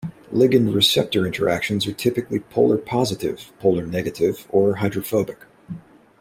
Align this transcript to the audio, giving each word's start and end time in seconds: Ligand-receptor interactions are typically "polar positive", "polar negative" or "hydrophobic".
Ligand-receptor 0.33 1.27
interactions 1.27 1.85
are 1.85 1.93
typically 1.93 2.39
"polar 2.39 2.79
positive", 2.79 3.53
"polar 3.59 3.85
negative" 3.85 4.47
or 4.49 4.77
"hydrophobic". 4.77 5.45